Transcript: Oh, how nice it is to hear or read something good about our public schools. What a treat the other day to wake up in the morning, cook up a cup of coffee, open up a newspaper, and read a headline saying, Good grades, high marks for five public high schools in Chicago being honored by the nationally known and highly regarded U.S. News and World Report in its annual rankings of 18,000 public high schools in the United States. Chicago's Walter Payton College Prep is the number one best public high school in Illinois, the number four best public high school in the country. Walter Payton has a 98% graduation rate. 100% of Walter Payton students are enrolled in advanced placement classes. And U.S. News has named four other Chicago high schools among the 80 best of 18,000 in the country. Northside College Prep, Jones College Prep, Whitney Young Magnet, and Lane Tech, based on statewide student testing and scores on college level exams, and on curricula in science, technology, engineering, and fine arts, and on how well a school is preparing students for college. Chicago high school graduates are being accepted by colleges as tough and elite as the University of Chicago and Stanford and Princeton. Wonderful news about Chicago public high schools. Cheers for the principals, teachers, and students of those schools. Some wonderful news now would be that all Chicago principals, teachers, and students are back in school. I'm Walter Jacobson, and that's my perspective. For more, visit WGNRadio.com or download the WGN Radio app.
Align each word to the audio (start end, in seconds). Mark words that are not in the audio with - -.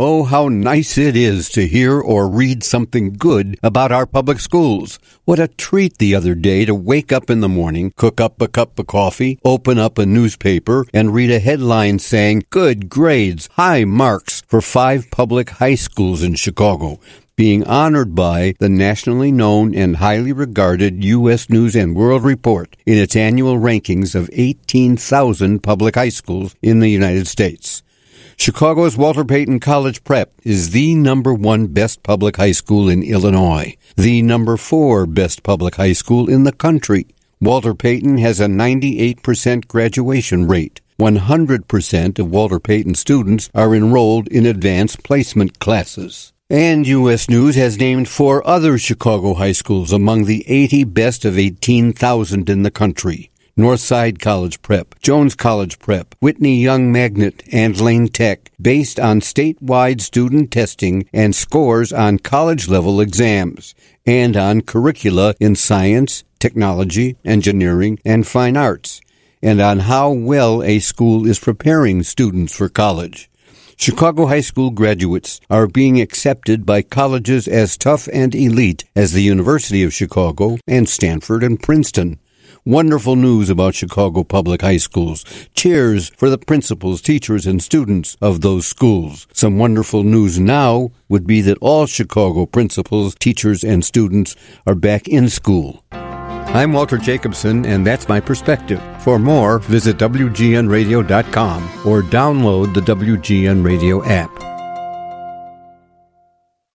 Oh, 0.00 0.22
how 0.22 0.46
nice 0.46 0.96
it 0.96 1.16
is 1.16 1.48
to 1.48 1.66
hear 1.66 2.00
or 2.00 2.28
read 2.28 2.62
something 2.62 3.14
good 3.14 3.58
about 3.64 3.90
our 3.90 4.06
public 4.06 4.38
schools. 4.38 5.00
What 5.24 5.40
a 5.40 5.48
treat 5.48 5.98
the 5.98 6.14
other 6.14 6.36
day 6.36 6.64
to 6.66 6.72
wake 6.72 7.10
up 7.10 7.28
in 7.28 7.40
the 7.40 7.48
morning, 7.48 7.92
cook 7.96 8.20
up 8.20 8.40
a 8.40 8.46
cup 8.46 8.78
of 8.78 8.86
coffee, 8.86 9.40
open 9.44 9.76
up 9.76 9.98
a 9.98 10.06
newspaper, 10.06 10.86
and 10.94 11.12
read 11.12 11.32
a 11.32 11.40
headline 11.40 11.98
saying, 11.98 12.44
Good 12.48 12.88
grades, 12.88 13.48
high 13.54 13.82
marks 13.82 14.44
for 14.46 14.60
five 14.60 15.10
public 15.10 15.50
high 15.50 15.74
schools 15.74 16.22
in 16.22 16.36
Chicago 16.36 17.00
being 17.34 17.64
honored 17.66 18.14
by 18.14 18.54
the 18.60 18.68
nationally 18.68 19.32
known 19.32 19.74
and 19.74 19.96
highly 19.96 20.32
regarded 20.32 21.02
U.S. 21.02 21.50
News 21.50 21.74
and 21.74 21.96
World 21.96 22.22
Report 22.22 22.76
in 22.86 22.98
its 22.98 23.16
annual 23.16 23.56
rankings 23.56 24.14
of 24.14 24.30
18,000 24.32 25.60
public 25.60 25.96
high 25.96 26.08
schools 26.08 26.54
in 26.62 26.78
the 26.78 26.88
United 26.88 27.26
States. 27.26 27.82
Chicago's 28.40 28.96
Walter 28.96 29.24
Payton 29.24 29.58
College 29.58 30.04
Prep 30.04 30.32
is 30.44 30.70
the 30.70 30.94
number 30.94 31.34
one 31.34 31.66
best 31.66 32.04
public 32.04 32.36
high 32.36 32.52
school 32.52 32.88
in 32.88 33.02
Illinois, 33.02 33.76
the 33.96 34.22
number 34.22 34.56
four 34.56 35.06
best 35.06 35.42
public 35.42 35.74
high 35.74 35.92
school 35.92 36.30
in 36.30 36.44
the 36.44 36.52
country. 36.52 37.08
Walter 37.40 37.74
Payton 37.74 38.18
has 38.18 38.38
a 38.38 38.46
98% 38.46 39.66
graduation 39.66 40.46
rate. 40.46 40.80
100% 41.00 42.18
of 42.20 42.30
Walter 42.30 42.60
Payton 42.60 42.94
students 42.94 43.50
are 43.56 43.74
enrolled 43.74 44.28
in 44.28 44.46
advanced 44.46 45.02
placement 45.02 45.58
classes. 45.58 46.32
And 46.48 46.86
U.S. 46.86 47.28
News 47.28 47.56
has 47.56 47.76
named 47.76 48.08
four 48.08 48.46
other 48.46 48.78
Chicago 48.78 49.34
high 49.34 49.52
schools 49.52 49.92
among 49.92 50.26
the 50.26 50.48
80 50.48 50.84
best 50.84 51.24
of 51.24 51.36
18,000 51.36 52.48
in 52.48 52.62
the 52.62 52.70
country. 52.70 53.30
Northside 53.58 54.20
College 54.20 54.62
Prep, 54.62 54.96
Jones 55.00 55.34
College 55.34 55.80
Prep, 55.80 56.14
Whitney 56.20 56.62
Young 56.62 56.92
Magnet, 56.92 57.42
and 57.50 57.80
Lane 57.80 58.06
Tech, 58.06 58.52
based 58.62 59.00
on 59.00 59.20
statewide 59.20 60.00
student 60.00 60.52
testing 60.52 61.08
and 61.12 61.34
scores 61.34 61.92
on 61.92 62.20
college 62.20 62.68
level 62.68 63.00
exams, 63.00 63.74
and 64.06 64.36
on 64.36 64.60
curricula 64.60 65.34
in 65.40 65.56
science, 65.56 66.22
technology, 66.38 67.16
engineering, 67.24 67.98
and 68.04 68.28
fine 68.28 68.56
arts, 68.56 69.00
and 69.42 69.60
on 69.60 69.80
how 69.80 70.08
well 70.08 70.62
a 70.62 70.78
school 70.78 71.26
is 71.26 71.40
preparing 71.40 72.04
students 72.04 72.54
for 72.54 72.68
college. 72.68 73.28
Chicago 73.76 74.26
high 74.26 74.40
school 74.40 74.70
graduates 74.70 75.40
are 75.50 75.66
being 75.66 76.00
accepted 76.00 76.64
by 76.64 76.80
colleges 76.80 77.48
as 77.48 77.76
tough 77.76 78.08
and 78.12 78.36
elite 78.36 78.84
as 78.94 79.12
the 79.12 79.22
University 79.22 79.82
of 79.82 79.92
Chicago 79.92 80.58
and 80.68 80.88
Stanford 80.88 81.42
and 81.42 81.60
Princeton. 81.60 82.20
Wonderful 82.68 83.16
news 83.16 83.48
about 83.48 83.74
Chicago 83.74 84.22
public 84.22 84.60
high 84.60 84.76
schools. 84.76 85.24
Cheers 85.54 86.10
for 86.10 86.28
the 86.28 86.36
principals, 86.36 87.00
teachers, 87.00 87.46
and 87.46 87.62
students 87.62 88.18
of 88.20 88.42
those 88.42 88.66
schools. 88.66 89.26
Some 89.32 89.56
wonderful 89.56 90.02
news 90.02 90.38
now 90.38 90.90
would 91.08 91.26
be 91.26 91.40
that 91.40 91.56
all 91.62 91.86
Chicago 91.86 92.44
principals, 92.44 93.14
teachers, 93.14 93.64
and 93.64 93.82
students 93.82 94.36
are 94.66 94.74
back 94.74 95.08
in 95.08 95.30
school. 95.30 95.82
I'm 95.92 96.74
Walter 96.74 96.98
Jacobson, 96.98 97.64
and 97.64 97.86
that's 97.86 98.06
my 98.06 98.20
perspective. 98.20 98.82
For 99.00 99.18
more, 99.18 99.60
visit 99.60 99.96
WGNRadio.com 99.96 101.62
or 101.86 102.02
download 102.02 102.74
the 102.74 102.82
WGN 102.82 103.64
Radio 103.64 104.04
app. 104.04 104.47